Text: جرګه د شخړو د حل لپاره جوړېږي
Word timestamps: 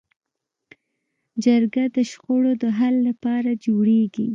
جرګه 1.43 1.83
د 1.95 1.97
شخړو 2.11 2.51
د 2.61 2.63
حل 2.77 2.95
لپاره 3.07 3.51
جوړېږي 3.65 4.27